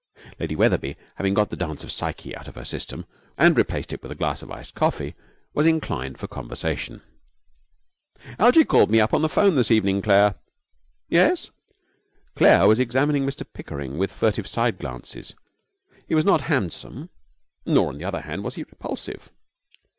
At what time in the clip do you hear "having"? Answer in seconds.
1.17-1.35